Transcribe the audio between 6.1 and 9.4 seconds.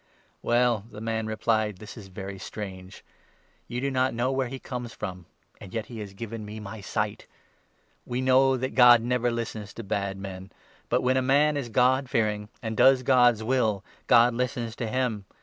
given me my sight! We know that God never